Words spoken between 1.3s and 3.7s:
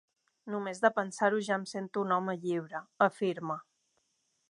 ja em sento un home lliure, afirma.